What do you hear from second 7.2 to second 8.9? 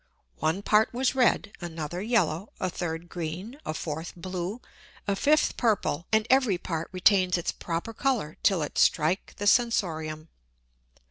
its proper Colour till it